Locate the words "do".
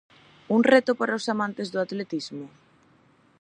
1.73-1.79